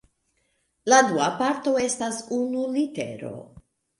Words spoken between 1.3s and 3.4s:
parto estas unu litero.